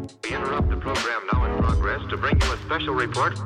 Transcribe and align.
We 0.00 0.34
interrupt 0.34 0.70
the 0.70 0.76
program 0.76 1.26
now 1.30 1.44
in 1.44 1.62
progress 1.62 2.00
to 2.08 2.16
bring 2.16 2.40
you 2.40 2.52
a 2.52 2.56
special 2.58 2.94
report. 2.94 3.38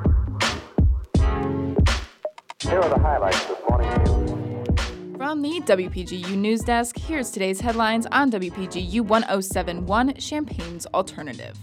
Here 2.61 2.79
are 2.79 2.89
the 2.89 2.99
highlights 2.99 3.45
this 3.45 3.57
morning's 3.69 4.09
news. 4.09 5.17
From 5.17 5.41
the 5.41 5.59
WPGU 5.61 6.37
News 6.37 6.61
Desk, 6.61 6.97
here's 6.97 7.31
today's 7.31 7.59
headlines 7.59 8.05
on 8.05 8.31
WPGU 8.31 9.01
1071 9.01 10.15
Champaign's 10.15 10.85
Alternative. 10.87 11.57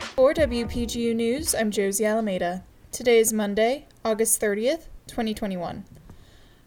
For 0.00 0.32
WPGU 0.32 1.14
News, 1.14 1.54
I'm 1.54 1.70
Josie 1.70 2.06
Alameda. 2.06 2.64
Today 2.90 3.18
is 3.18 3.34
Monday, 3.34 3.86
August 4.02 4.40
30th, 4.40 4.86
2021. 5.08 5.84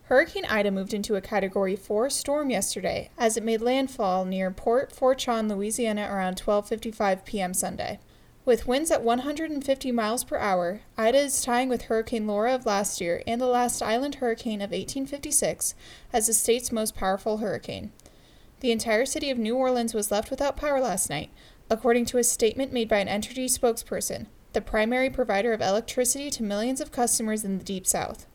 Hurricane 0.08 0.44
Ida 0.46 0.70
moved 0.70 0.94
into 0.94 1.16
a 1.16 1.22
Category 1.22 1.78
4 1.78 2.10
storm 2.10 2.50
yesterday 2.50 3.10
as 3.18 3.38
it 3.38 3.44
made 3.44 3.62
landfall 3.62 4.26
near 4.26 4.52
Port 4.52 4.92
Fourchon, 4.92 5.48
Louisiana 5.48 6.10
around 6.12 6.36
12:55 6.36 7.24
p.m. 7.24 7.54
Sunday. 7.54 8.00
With 8.44 8.68
winds 8.68 8.92
at 8.92 9.02
150 9.02 9.92
miles 9.94 10.26
per 10.26 10.38
hour, 10.38 10.82
Ida 10.98 11.18
is 11.18 11.42
tying 11.42 11.70
with 11.70 11.84
Hurricane 11.84 12.28
Laura 12.28 12.54
of 12.54 12.66
last 12.66 13.00
year 13.00 13.24
and 13.26 13.40
the 13.40 13.46
last 13.46 13.82
island 13.82 14.16
hurricane 14.16 14.60
of 14.60 14.72
1856 14.72 15.74
as 16.12 16.28
the 16.28 16.34
state's 16.34 16.70
most 16.70 16.96
powerful 16.96 17.38
hurricane. 17.38 17.94
The 18.60 18.74
entire 18.74 19.06
city 19.06 19.30
of 19.30 19.38
New 19.38 19.56
Orleans 19.56 19.94
was 19.94 20.12
left 20.12 20.30
without 20.30 20.58
power 20.58 20.82
last 20.82 21.10
night, 21.10 21.30
according 21.70 22.04
to 22.08 22.18
a 22.18 22.26
statement 22.26 22.74
made 22.74 22.90
by 22.90 22.98
an 22.98 23.08
Entergy 23.08 23.46
spokesperson, 23.46 24.26
the 24.52 24.60
primary 24.60 25.10
provider 25.10 25.54
of 25.54 25.62
electricity 25.62 26.30
to 26.32 26.44
millions 26.44 26.82
of 26.82 26.92
customers 26.92 27.46
in 27.46 27.58
the 27.58 27.64
Deep 27.64 27.88
South. 27.88 28.28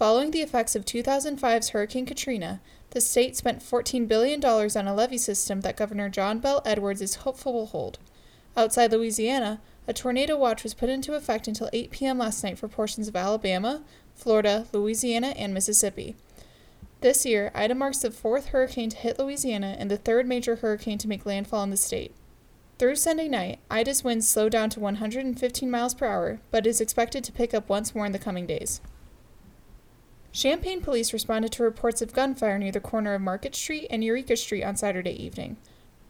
Following 0.00 0.30
the 0.30 0.40
effects 0.40 0.74
of 0.74 0.86
2005's 0.86 1.68
Hurricane 1.68 2.06
Katrina, 2.06 2.62
the 2.92 3.02
state 3.02 3.36
spent 3.36 3.60
$14 3.60 4.08
billion 4.08 4.42
on 4.42 4.86
a 4.86 4.94
levee 4.94 5.18
system 5.18 5.60
that 5.60 5.76
Governor 5.76 6.08
John 6.08 6.38
Bel 6.38 6.62
Edwards 6.64 7.02
is 7.02 7.16
hopeful 7.16 7.52
will 7.52 7.66
hold. 7.66 7.98
Outside 8.56 8.92
Louisiana, 8.92 9.60
a 9.86 9.92
tornado 9.92 10.38
watch 10.38 10.62
was 10.62 10.72
put 10.72 10.88
into 10.88 11.12
effect 11.12 11.46
until 11.46 11.68
8 11.74 11.90
p.m. 11.90 12.16
last 12.16 12.42
night 12.42 12.58
for 12.58 12.66
portions 12.66 13.08
of 13.08 13.14
Alabama, 13.14 13.82
Florida, 14.14 14.66
Louisiana, 14.72 15.34
and 15.36 15.52
Mississippi. 15.52 16.16
This 17.02 17.26
year, 17.26 17.50
Ida 17.54 17.74
marks 17.74 17.98
the 17.98 18.10
fourth 18.10 18.46
hurricane 18.46 18.88
to 18.88 18.96
hit 18.96 19.18
Louisiana 19.18 19.76
and 19.78 19.90
the 19.90 19.98
third 19.98 20.26
major 20.26 20.56
hurricane 20.56 20.96
to 20.96 21.08
make 21.08 21.26
landfall 21.26 21.62
in 21.62 21.68
the 21.68 21.76
state. 21.76 22.14
Through 22.78 22.96
Sunday 22.96 23.28
night, 23.28 23.58
Ida's 23.70 24.02
winds 24.02 24.26
slowed 24.26 24.52
down 24.52 24.70
to 24.70 24.80
115 24.80 25.70
miles 25.70 25.92
per 25.92 26.06
hour, 26.06 26.40
but 26.50 26.66
is 26.66 26.80
expected 26.80 27.22
to 27.24 27.32
pick 27.32 27.52
up 27.52 27.68
once 27.68 27.94
more 27.94 28.06
in 28.06 28.12
the 28.12 28.18
coming 28.18 28.46
days. 28.46 28.80
Champaign 30.32 30.80
police 30.80 31.12
responded 31.12 31.50
to 31.52 31.64
reports 31.64 32.00
of 32.00 32.12
gunfire 32.12 32.58
near 32.58 32.70
the 32.70 32.80
corner 32.80 33.14
of 33.14 33.20
Market 33.20 33.56
Street 33.56 33.88
and 33.90 34.04
Eureka 34.04 34.36
Street 34.36 34.62
on 34.62 34.76
Saturday 34.76 35.10
evening. 35.10 35.56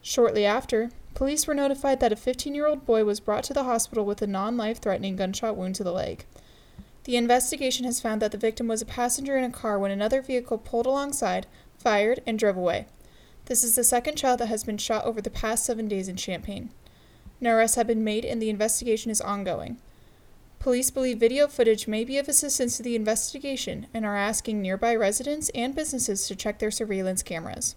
Shortly 0.02 0.44
after, 0.44 0.90
police 1.14 1.46
were 1.46 1.54
notified 1.54 2.00
that 2.00 2.12
a 2.12 2.16
15 2.16 2.54
year 2.54 2.66
old 2.66 2.84
boy 2.84 3.04
was 3.04 3.18
brought 3.18 3.44
to 3.44 3.54
the 3.54 3.64
hospital 3.64 4.04
with 4.04 4.20
a 4.20 4.26
non 4.26 4.58
life 4.58 4.78
threatening 4.78 5.16
gunshot 5.16 5.56
wound 5.56 5.74
to 5.76 5.84
the 5.84 5.92
leg. 5.92 6.26
The 7.04 7.16
investigation 7.16 7.86
has 7.86 8.00
found 8.00 8.20
that 8.20 8.30
the 8.30 8.38
victim 8.38 8.68
was 8.68 8.82
a 8.82 8.86
passenger 8.86 9.38
in 9.38 9.44
a 9.44 9.50
car 9.50 9.78
when 9.78 9.90
another 9.90 10.20
vehicle 10.20 10.58
pulled 10.58 10.86
alongside, 10.86 11.46
fired, 11.78 12.20
and 12.26 12.38
drove 12.38 12.58
away. 12.58 12.86
This 13.46 13.64
is 13.64 13.74
the 13.74 13.84
second 13.84 14.16
child 14.16 14.40
that 14.40 14.46
has 14.46 14.64
been 14.64 14.78
shot 14.78 15.06
over 15.06 15.22
the 15.22 15.30
past 15.30 15.64
seven 15.64 15.88
days 15.88 16.08
in 16.08 16.16
Champaign. 16.16 16.70
No 17.40 17.54
arrests 17.54 17.76
have 17.76 17.86
been 17.86 18.04
made 18.04 18.26
and 18.26 18.40
the 18.40 18.50
investigation 18.50 19.10
is 19.10 19.22
ongoing. 19.22 19.78
Police 20.60 20.90
believe 20.90 21.16
video 21.16 21.48
footage 21.48 21.88
may 21.88 22.04
be 22.04 22.18
of 22.18 22.28
assistance 22.28 22.76
to 22.76 22.82
the 22.82 22.94
investigation 22.94 23.86
and 23.94 24.04
are 24.04 24.14
asking 24.14 24.60
nearby 24.60 24.94
residents 24.94 25.48
and 25.54 25.74
businesses 25.74 26.28
to 26.28 26.36
check 26.36 26.58
their 26.58 26.70
surveillance 26.70 27.22
cameras. 27.22 27.76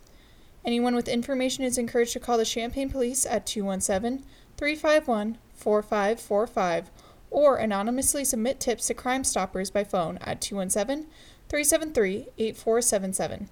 Anyone 0.66 0.94
with 0.94 1.08
information 1.08 1.64
is 1.64 1.78
encouraged 1.78 2.12
to 2.12 2.20
call 2.20 2.38
the 2.38 2.44
Champaign 2.44 2.90
Police 2.90 3.26
at 3.26 3.46
217 3.46 4.26
351 4.58 5.38
4545 5.56 6.92
or 7.32 7.56
anonymously 7.56 8.26
submit 8.26 8.60
tips 8.60 8.88
to 8.88 8.94
Crime 8.94 9.24
Stoppers 9.24 9.72
by 9.72 9.86
phone 9.86 10.18
at 10.18 10.42
217 10.42 11.08
373 11.48 12.28
8477. 12.38 13.50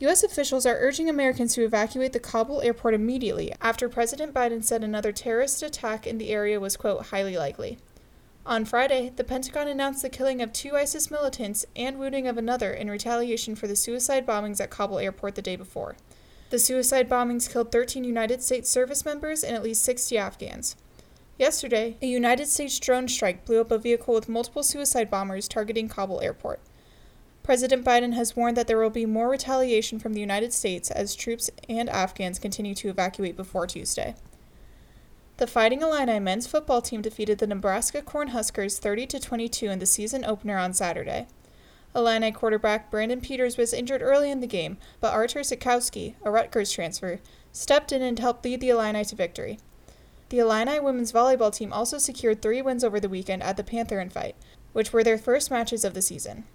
U.S. 0.00 0.22
officials 0.22 0.66
are 0.66 0.78
urging 0.78 1.08
Americans 1.08 1.54
to 1.54 1.64
evacuate 1.64 2.12
the 2.12 2.20
Kabul 2.20 2.60
airport 2.60 2.92
immediately 2.92 3.54
after 3.62 3.88
President 3.88 4.34
Biden 4.34 4.62
said 4.62 4.84
another 4.84 5.12
terrorist 5.12 5.62
attack 5.62 6.06
in 6.06 6.18
the 6.18 6.28
area 6.28 6.60
was, 6.60 6.76
quote, 6.76 7.06
highly 7.06 7.38
likely. 7.38 7.78
On 8.48 8.64
Friday, 8.64 9.12
the 9.14 9.24
Pentagon 9.24 9.68
announced 9.68 10.00
the 10.00 10.08
killing 10.08 10.40
of 10.40 10.54
two 10.54 10.74
ISIS 10.74 11.10
militants 11.10 11.66
and 11.76 11.98
wounding 11.98 12.26
of 12.26 12.38
another 12.38 12.72
in 12.72 12.88
retaliation 12.88 13.54
for 13.54 13.66
the 13.66 13.76
suicide 13.76 14.26
bombings 14.26 14.58
at 14.58 14.70
Kabul 14.70 14.98
airport 14.98 15.34
the 15.34 15.42
day 15.42 15.54
before. 15.54 15.96
The 16.48 16.58
suicide 16.58 17.10
bombings 17.10 17.52
killed 17.52 17.70
13 17.70 18.04
United 18.04 18.42
States 18.42 18.70
service 18.70 19.04
members 19.04 19.44
and 19.44 19.54
at 19.54 19.62
least 19.62 19.84
60 19.84 20.16
Afghans. 20.16 20.76
Yesterday, 21.36 21.98
a 22.00 22.06
United 22.06 22.46
States 22.46 22.78
drone 22.78 23.06
strike 23.06 23.44
blew 23.44 23.60
up 23.60 23.70
a 23.70 23.76
vehicle 23.76 24.14
with 24.14 24.30
multiple 24.30 24.62
suicide 24.62 25.10
bombers 25.10 25.46
targeting 25.46 25.90
Kabul 25.90 26.22
airport. 26.22 26.60
President 27.42 27.84
Biden 27.84 28.14
has 28.14 28.34
warned 28.34 28.56
that 28.56 28.66
there 28.66 28.78
will 28.78 28.88
be 28.88 29.04
more 29.04 29.28
retaliation 29.28 29.98
from 29.98 30.14
the 30.14 30.20
United 30.20 30.54
States 30.54 30.90
as 30.90 31.14
troops 31.14 31.50
and 31.68 31.90
Afghans 31.90 32.38
continue 32.38 32.74
to 32.76 32.88
evacuate 32.88 33.36
before 33.36 33.66
Tuesday. 33.66 34.14
The 35.38 35.46
Fighting 35.46 35.82
Illini 35.82 36.18
men's 36.18 36.48
football 36.48 36.82
team 36.82 37.00
defeated 37.00 37.38
the 37.38 37.46
Nebraska 37.46 38.02
Cornhuskers 38.02 38.80
30 38.80 39.06
to 39.06 39.20
22 39.20 39.66
in 39.70 39.78
the 39.78 39.86
season 39.86 40.24
opener 40.24 40.58
on 40.58 40.74
Saturday. 40.74 41.28
Illini 41.94 42.32
quarterback 42.32 42.90
Brandon 42.90 43.20
Peters 43.20 43.56
was 43.56 43.72
injured 43.72 44.02
early 44.02 44.32
in 44.32 44.40
the 44.40 44.48
game, 44.48 44.78
but 45.00 45.12
Artur 45.12 45.42
Sitkowski, 45.42 46.14
a 46.24 46.30
Rutgers 46.32 46.72
transfer, 46.72 47.20
stepped 47.52 47.92
in 47.92 48.02
and 48.02 48.18
helped 48.18 48.44
lead 48.44 48.60
the 48.60 48.70
Illini 48.70 49.04
to 49.04 49.14
victory. 49.14 49.60
The 50.30 50.40
Illini 50.40 50.80
women's 50.80 51.12
volleyball 51.12 51.54
team 51.54 51.72
also 51.72 51.98
secured 51.98 52.42
three 52.42 52.60
wins 52.60 52.82
over 52.82 52.98
the 52.98 53.08
weekend 53.08 53.44
at 53.44 53.56
the 53.56 53.62
Panther 53.62 54.00
Invite, 54.00 54.34
which 54.72 54.92
were 54.92 55.04
their 55.04 55.18
first 55.18 55.52
matches 55.52 55.84
of 55.84 55.94
the 55.94 56.02
season. 56.02 56.46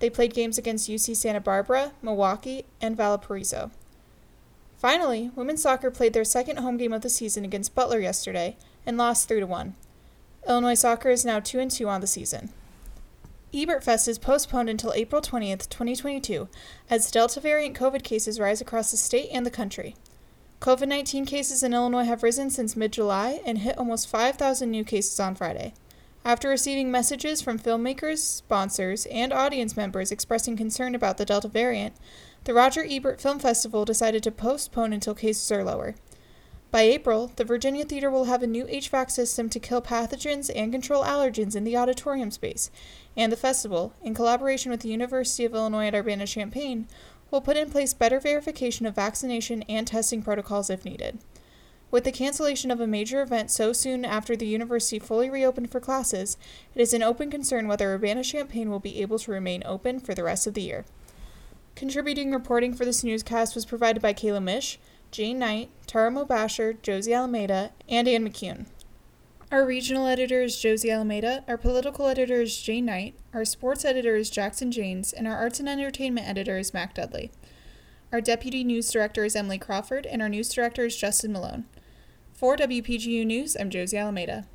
They 0.00 0.10
played 0.10 0.34
games 0.34 0.58
against 0.58 0.90
UC 0.90 1.16
Santa 1.16 1.40
Barbara, 1.40 1.92
Milwaukee, 2.02 2.66
and 2.78 2.94
Valparaiso. 2.94 3.70
Finally, 4.78 5.32
women's 5.34 5.62
soccer 5.62 5.90
played 5.90 6.12
their 6.12 6.24
second 6.24 6.58
home 6.58 6.76
game 6.76 6.92
of 6.92 7.02
the 7.02 7.10
season 7.10 7.44
against 7.44 7.74
Butler 7.74 7.98
yesterday 7.98 8.56
and 8.86 8.96
lost 8.96 9.28
3 9.28 9.40
to 9.40 9.46
1. 9.46 9.74
Illinois 10.48 10.74
soccer 10.74 11.10
is 11.10 11.24
now 11.24 11.40
2 11.40 11.58
and 11.58 11.70
2 11.70 11.88
on 11.88 12.00
the 12.00 12.06
season. 12.06 12.50
Ebertfest 13.52 14.06
is 14.06 14.18
postponed 14.18 14.68
until 14.68 14.92
April 14.92 15.20
20th, 15.20 15.68
2022, 15.68 16.48
as 16.88 17.10
Delta 17.10 17.40
variant 17.40 17.76
COVID 17.76 18.04
cases 18.04 18.38
rise 18.38 18.60
across 18.60 18.92
the 18.92 18.96
state 18.96 19.28
and 19.32 19.44
the 19.44 19.50
country. 19.50 19.96
COVID 20.60 20.86
19 20.86 21.24
cases 21.24 21.62
in 21.62 21.74
Illinois 21.74 22.04
have 22.04 22.22
risen 22.22 22.48
since 22.48 22.76
mid 22.76 22.92
July 22.92 23.40
and 23.44 23.58
hit 23.58 23.78
almost 23.78 24.08
5,000 24.08 24.70
new 24.70 24.84
cases 24.84 25.18
on 25.18 25.34
Friday. 25.34 25.74
After 26.24 26.48
receiving 26.48 26.90
messages 26.90 27.40
from 27.40 27.58
filmmakers, 27.58 28.18
sponsors, 28.18 29.06
and 29.06 29.32
audience 29.32 29.76
members 29.76 30.12
expressing 30.12 30.56
concern 30.56 30.94
about 30.94 31.16
the 31.16 31.24
Delta 31.24 31.48
variant, 31.48 31.94
the 32.48 32.54
Roger 32.54 32.82
Ebert 32.88 33.20
Film 33.20 33.38
Festival 33.38 33.84
decided 33.84 34.22
to 34.22 34.30
postpone 34.30 34.94
until 34.94 35.14
cases 35.14 35.52
are 35.52 35.62
lower. 35.62 35.94
By 36.70 36.80
April, 36.80 37.30
the 37.36 37.44
Virginia 37.44 37.84
Theater 37.84 38.10
will 38.10 38.24
have 38.24 38.42
a 38.42 38.46
new 38.46 38.64
HVAC 38.64 39.10
system 39.10 39.50
to 39.50 39.60
kill 39.60 39.82
pathogens 39.82 40.50
and 40.56 40.72
control 40.72 41.04
allergens 41.04 41.54
in 41.54 41.64
the 41.64 41.76
auditorium 41.76 42.30
space, 42.30 42.70
and 43.14 43.30
the 43.30 43.36
festival, 43.36 43.92
in 44.02 44.14
collaboration 44.14 44.70
with 44.70 44.80
the 44.80 44.88
University 44.88 45.44
of 45.44 45.52
Illinois 45.52 45.88
at 45.88 45.94
Urbana 45.94 46.26
Champaign, 46.26 46.88
will 47.30 47.42
put 47.42 47.58
in 47.58 47.68
place 47.68 47.92
better 47.92 48.18
verification 48.18 48.86
of 48.86 48.94
vaccination 48.94 49.60
and 49.68 49.86
testing 49.86 50.22
protocols 50.22 50.70
if 50.70 50.86
needed. 50.86 51.18
With 51.90 52.04
the 52.04 52.12
cancellation 52.12 52.70
of 52.70 52.80
a 52.80 52.86
major 52.86 53.20
event 53.20 53.50
so 53.50 53.74
soon 53.74 54.06
after 54.06 54.34
the 54.34 54.46
university 54.46 54.98
fully 54.98 55.28
reopened 55.28 55.70
for 55.70 55.80
classes, 55.80 56.38
it 56.74 56.80
is 56.80 56.94
an 56.94 57.02
open 57.02 57.30
concern 57.30 57.68
whether 57.68 57.92
Urbana 57.92 58.24
Champaign 58.24 58.70
will 58.70 58.80
be 58.80 59.02
able 59.02 59.18
to 59.18 59.32
remain 59.32 59.62
open 59.66 60.00
for 60.00 60.14
the 60.14 60.24
rest 60.24 60.46
of 60.46 60.54
the 60.54 60.62
year. 60.62 60.86
Contributing 61.78 62.32
reporting 62.32 62.74
for 62.74 62.84
this 62.84 63.04
newscast 63.04 63.54
was 63.54 63.64
provided 63.64 64.02
by 64.02 64.12
Kayla 64.12 64.42
Mish, 64.42 64.80
Jane 65.12 65.38
Knight, 65.38 65.70
Tara 65.86 66.10
Mobasher, 66.10 66.82
Josie 66.82 67.14
Alameda, 67.14 67.70
and 67.88 68.08
Ann 68.08 68.28
McCune. 68.28 68.66
Our 69.52 69.64
regional 69.64 70.08
editor 70.08 70.42
is 70.42 70.60
Josie 70.60 70.90
Alameda, 70.90 71.44
our 71.46 71.56
political 71.56 72.08
editor 72.08 72.42
is 72.42 72.60
Jane 72.60 72.86
Knight, 72.86 73.14
our 73.32 73.44
sports 73.44 73.84
editor 73.84 74.16
is 74.16 74.28
Jackson 74.28 74.72
Janes, 74.72 75.12
and 75.12 75.28
our 75.28 75.36
arts 75.36 75.60
and 75.60 75.68
entertainment 75.68 76.28
editor 76.28 76.58
is 76.58 76.74
Mac 76.74 76.94
Dudley. 76.94 77.30
Our 78.10 78.20
deputy 78.20 78.64
news 78.64 78.90
director 78.90 79.24
is 79.24 79.36
Emily 79.36 79.58
Crawford, 79.58 80.04
and 80.04 80.20
our 80.20 80.28
news 80.28 80.48
director 80.48 80.86
is 80.86 80.96
Justin 80.96 81.30
Malone. 81.30 81.66
For 82.32 82.56
WPGU 82.56 83.24
News, 83.24 83.56
I'm 83.56 83.70
Josie 83.70 83.98
Alameda. 83.98 84.48